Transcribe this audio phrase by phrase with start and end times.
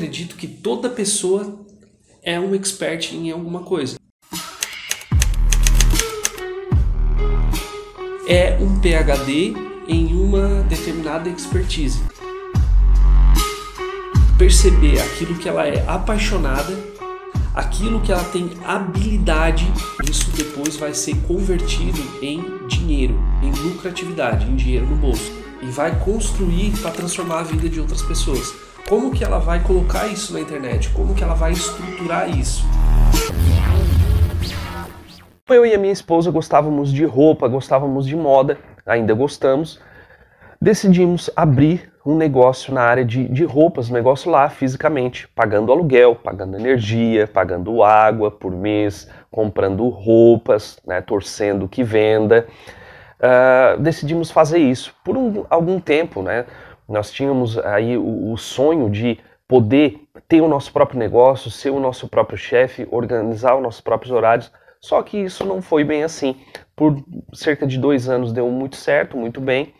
[0.00, 1.60] Acredito que toda pessoa
[2.22, 3.96] é um expert em alguma coisa.
[8.26, 9.52] É um PhD
[9.86, 12.00] em uma determinada expertise.
[14.38, 16.74] Perceber aquilo que ela é apaixonada,
[17.54, 19.70] aquilo que ela tem habilidade,
[20.10, 25.30] isso depois vai ser convertido em dinheiro, em lucratividade, em dinheiro no bolso.
[25.60, 28.69] E vai construir para transformar a vida de outras pessoas.
[28.88, 30.90] Como que ela vai colocar isso na internet?
[30.90, 32.64] Como que ela vai estruturar isso?
[35.48, 39.80] Eu e a minha esposa gostávamos de roupa, gostávamos de moda, ainda gostamos.
[40.60, 46.14] Decidimos abrir um negócio na área de, de roupas, um negócio lá fisicamente, pagando aluguel,
[46.14, 52.46] pagando energia, pagando água por mês, comprando roupas, né, torcendo que venda.
[53.18, 56.46] Uh, decidimos fazer isso por um, algum tempo, né?
[56.90, 61.80] Nós tínhamos aí o, o sonho de poder ter o nosso próprio negócio, ser o
[61.80, 64.50] nosso próprio chefe, organizar os nossos próprios horários.
[64.80, 66.36] Só que isso não foi bem assim.
[66.74, 69.72] Por cerca de dois anos deu muito certo, muito bem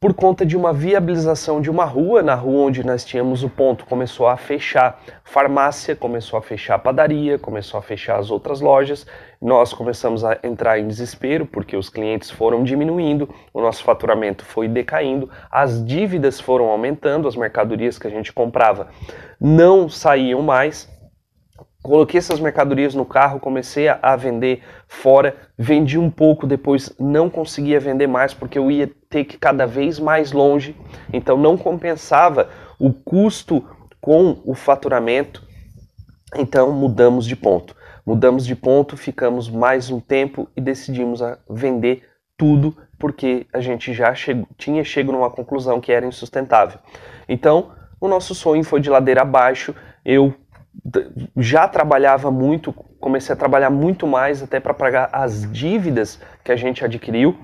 [0.00, 3.86] por conta de uma viabilização de uma rua, na rua onde nós tínhamos o ponto,
[3.86, 9.06] começou a fechar farmácia, começou a fechar padaria, começou a fechar as outras lojas.
[9.40, 14.68] Nós começamos a entrar em desespero porque os clientes foram diminuindo, o nosso faturamento foi
[14.68, 18.88] decaindo, as dívidas foram aumentando, as mercadorias que a gente comprava
[19.40, 20.88] não saíam mais
[21.86, 27.78] Coloquei essas mercadorias no carro, comecei a, vender fora, vendi um pouco, depois não conseguia
[27.78, 30.76] vender mais porque eu ia ter que cada vez mais longe,
[31.10, 33.64] então não compensava o custo
[33.98, 35.42] com o faturamento.
[36.36, 37.74] Então mudamos de ponto.
[38.04, 42.06] Mudamos de ponto, ficamos mais um tempo e decidimos vender
[42.36, 46.78] tudo porque a gente já chegou, tinha chegado numa conclusão que era insustentável.
[47.26, 49.74] Então, o nosso sonho foi de ladeira abaixo.
[50.04, 50.34] Eu
[51.38, 56.56] já trabalhava muito, comecei a trabalhar muito mais até para pagar as dívidas que a
[56.56, 57.34] gente adquiriu.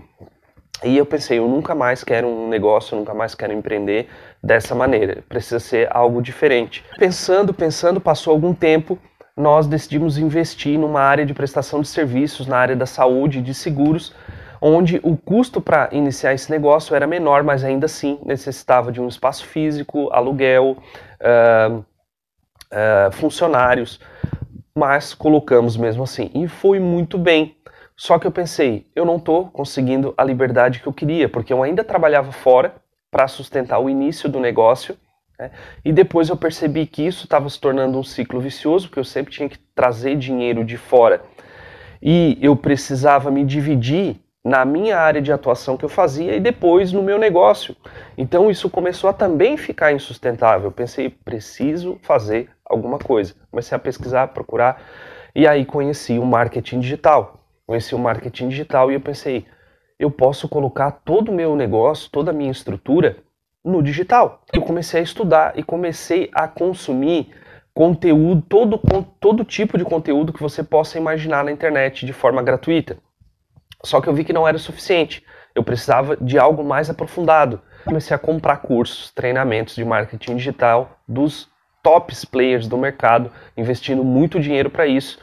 [0.84, 4.08] E eu pensei, eu nunca mais quero um negócio, eu nunca mais quero empreender
[4.42, 5.22] dessa maneira.
[5.28, 6.84] Precisa ser algo diferente.
[6.98, 8.98] Pensando, pensando, passou algum tempo,
[9.36, 13.54] nós decidimos investir numa área de prestação de serviços, na área da saúde e de
[13.54, 14.14] seguros,
[14.60, 19.08] onde o custo para iniciar esse negócio era menor, mas ainda assim necessitava de um
[19.08, 20.76] espaço físico, aluguel,
[21.20, 24.00] uh, uh, funcionários,
[24.74, 26.30] mas colocamos mesmo assim.
[26.34, 27.56] E foi muito bem.
[27.96, 31.62] Só que eu pensei, eu não estou conseguindo a liberdade que eu queria, porque eu
[31.62, 32.74] ainda trabalhava fora
[33.10, 34.96] para sustentar o início do negócio.
[35.38, 35.50] Né?
[35.84, 39.32] E depois eu percebi que isso estava se tornando um ciclo vicioso, porque eu sempre
[39.32, 41.22] tinha que trazer dinheiro de fora.
[42.00, 46.90] E eu precisava me dividir na minha área de atuação que eu fazia e depois
[46.90, 47.76] no meu negócio.
[48.18, 50.68] Então isso começou a também ficar insustentável.
[50.68, 53.34] Eu pensei, preciso fazer alguma coisa.
[53.50, 54.82] Comecei a pesquisar, procurar
[55.34, 57.41] e aí conheci o marketing digital.
[57.66, 59.46] Conheci o marketing digital e eu pensei,
[59.98, 63.18] eu posso colocar todo o meu negócio, toda a minha estrutura
[63.64, 64.42] no digital.
[64.52, 67.30] Eu comecei a estudar e comecei a consumir
[67.72, 68.78] conteúdo, todo,
[69.20, 72.98] todo tipo de conteúdo que você possa imaginar na internet de forma gratuita.
[73.84, 75.24] Só que eu vi que não era o suficiente.
[75.54, 77.60] Eu precisava de algo mais aprofundado.
[77.84, 81.48] Comecei a comprar cursos, treinamentos de marketing digital dos
[81.82, 85.18] tops players do mercado, investindo muito dinheiro para isso.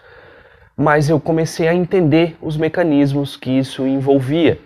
[0.81, 4.61] Mas eu comecei a entender os mecanismos que isso envolvia.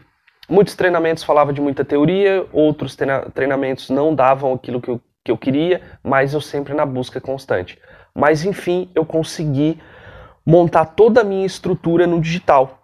[0.47, 2.95] Muitos treinamentos falavam de muita teoria, outros
[3.33, 7.79] treinamentos não davam aquilo que eu, que eu queria, mas eu sempre na busca constante.
[8.13, 9.79] Mas enfim, eu consegui
[10.45, 12.83] montar toda a minha estrutura no digital.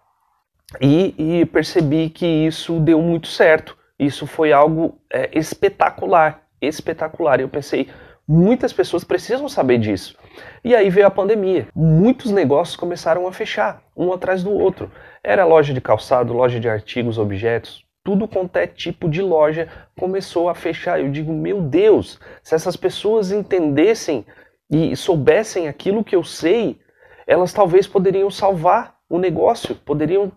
[0.82, 3.78] E, e percebi que isso deu muito certo.
[4.00, 7.40] Isso foi algo é, espetacular, espetacular.
[7.40, 7.90] Eu pensei,
[8.30, 10.16] muitas pessoas precisam saber disso.
[10.64, 11.68] E aí veio a pandemia.
[11.76, 14.92] Muitos negócios começaram a fechar, um atrás do outro.
[15.24, 20.48] Era loja de calçado, loja de artigos, objetos, tudo quanto é tipo de loja começou
[20.48, 21.00] a fechar.
[21.00, 24.24] Eu digo, meu Deus, se essas pessoas entendessem
[24.70, 26.80] e soubessem aquilo que eu sei,
[27.26, 30.32] elas talvez poderiam salvar o negócio, poderiam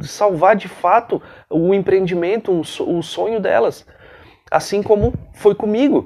[0.00, 1.20] salvar de fato
[1.50, 3.86] o empreendimento, o sonho delas.
[4.50, 6.02] Assim como foi comigo.